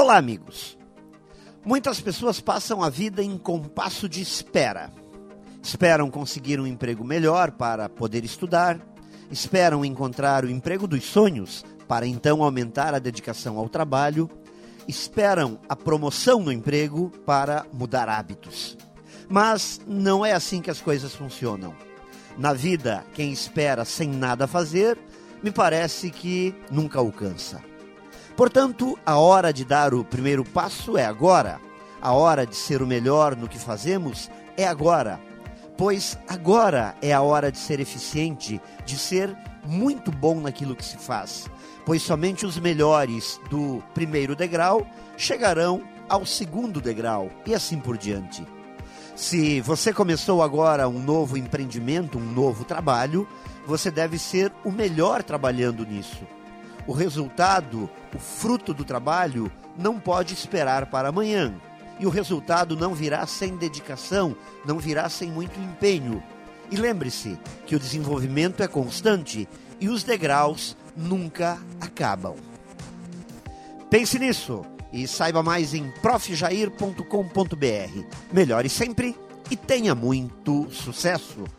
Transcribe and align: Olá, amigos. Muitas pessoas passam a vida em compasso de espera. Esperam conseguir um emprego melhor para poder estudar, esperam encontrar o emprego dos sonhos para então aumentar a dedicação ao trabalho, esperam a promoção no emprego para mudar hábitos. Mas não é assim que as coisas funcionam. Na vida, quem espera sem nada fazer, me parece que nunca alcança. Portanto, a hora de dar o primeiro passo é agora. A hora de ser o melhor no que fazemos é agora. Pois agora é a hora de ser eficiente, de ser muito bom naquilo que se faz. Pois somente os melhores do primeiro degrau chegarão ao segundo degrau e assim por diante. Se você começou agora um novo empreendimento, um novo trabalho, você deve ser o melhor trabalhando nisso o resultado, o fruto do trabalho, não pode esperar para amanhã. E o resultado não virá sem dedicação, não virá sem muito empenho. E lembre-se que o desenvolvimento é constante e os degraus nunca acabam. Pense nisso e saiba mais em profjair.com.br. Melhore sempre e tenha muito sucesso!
Olá, 0.00 0.16
amigos. 0.16 0.78
Muitas 1.66 2.00
pessoas 2.00 2.40
passam 2.40 2.84
a 2.84 2.88
vida 2.88 3.20
em 3.20 3.36
compasso 3.36 4.08
de 4.08 4.22
espera. 4.22 4.92
Esperam 5.60 6.08
conseguir 6.08 6.60
um 6.60 6.68
emprego 6.68 7.02
melhor 7.02 7.50
para 7.50 7.88
poder 7.88 8.24
estudar, 8.24 8.78
esperam 9.28 9.84
encontrar 9.84 10.44
o 10.44 10.48
emprego 10.48 10.86
dos 10.86 11.02
sonhos 11.02 11.64
para 11.88 12.06
então 12.06 12.44
aumentar 12.44 12.94
a 12.94 13.00
dedicação 13.00 13.58
ao 13.58 13.68
trabalho, 13.68 14.30
esperam 14.86 15.58
a 15.68 15.74
promoção 15.74 16.44
no 16.44 16.52
emprego 16.52 17.10
para 17.26 17.66
mudar 17.72 18.08
hábitos. 18.08 18.78
Mas 19.28 19.80
não 19.84 20.24
é 20.24 20.32
assim 20.32 20.62
que 20.62 20.70
as 20.70 20.80
coisas 20.80 21.12
funcionam. 21.12 21.74
Na 22.38 22.52
vida, 22.52 23.04
quem 23.14 23.32
espera 23.32 23.84
sem 23.84 24.08
nada 24.08 24.46
fazer, 24.46 24.96
me 25.42 25.50
parece 25.50 26.08
que 26.08 26.54
nunca 26.70 27.00
alcança. 27.00 27.60
Portanto, 28.38 28.96
a 29.04 29.18
hora 29.18 29.52
de 29.52 29.64
dar 29.64 29.92
o 29.92 30.04
primeiro 30.04 30.44
passo 30.44 30.96
é 30.96 31.04
agora. 31.04 31.60
A 32.00 32.12
hora 32.12 32.46
de 32.46 32.54
ser 32.54 32.80
o 32.80 32.86
melhor 32.86 33.34
no 33.34 33.48
que 33.48 33.58
fazemos 33.58 34.30
é 34.56 34.64
agora. 34.64 35.18
Pois 35.76 36.16
agora 36.28 36.94
é 37.02 37.12
a 37.12 37.20
hora 37.20 37.50
de 37.50 37.58
ser 37.58 37.80
eficiente, 37.80 38.60
de 38.86 38.96
ser 38.96 39.36
muito 39.66 40.12
bom 40.12 40.38
naquilo 40.40 40.76
que 40.76 40.84
se 40.84 40.96
faz. 40.96 41.50
Pois 41.84 42.00
somente 42.00 42.46
os 42.46 42.56
melhores 42.60 43.40
do 43.50 43.82
primeiro 43.92 44.36
degrau 44.36 44.86
chegarão 45.16 45.82
ao 46.08 46.24
segundo 46.24 46.80
degrau 46.80 47.28
e 47.44 47.56
assim 47.56 47.80
por 47.80 47.98
diante. 47.98 48.46
Se 49.16 49.60
você 49.62 49.92
começou 49.92 50.44
agora 50.44 50.88
um 50.88 51.02
novo 51.02 51.36
empreendimento, 51.36 52.18
um 52.18 52.32
novo 52.32 52.64
trabalho, 52.64 53.26
você 53.66 53.90
deve 53.90 54.16
ser 54.16 54.52
o 54.64 54.70
melhor 54.70 55.24
trabalhando 55.24 55.84
nisso 55.84 56.24
o 56.88 56.92
resultado, 56.92 57.88
o 58.14 58.18
fruto 58.18 58.72
do 58.72 58.82
trabalho, 58.82 59.52
não 59.76 60.00
pode 60.00 60.32
esperar 60.32 60.86
para 60.86 61.10
amanhã. 61.10 61.54
E 62.00 62.06
o 62.06 62.10
resultado 62.10 62.74
não 62.74 62.94
virá 62.94 63.26
sem 63.26 63.58
dedicação, 63.58 64.34
não 64.64 64.78
virá 64.78 65.06
sem 65.10 65.30
muito 65.30 65.60
empenho. 65.60 66.22
E 66.70 66.76
lembre-se 66.76 67.38
que 67.66 67.76
o 67.76 67.78
desenvolvimento 67.78 68.62
é 68.62 68.66
constante 68.66 69.46
e 69.78 69.90
os 69.90 70.02
degraus 70.02 70.74
nunca 70.96 71.58
acabam. 71.78 72.34
Pense 73.90 74.18
nisso 74.18 74.64
e 74.90 75.06
saiba 75.06 75.42
mais 75.42 75.74
em 75.74 75.90
profjair.com.br. 76.00 77.04
Melhore 78.32 78.70
sempre 78.70 79.14
e 79.50 79.56
tenha 79.56 79.94
muito 79.94 80.70
sucesso! 80.70 81.57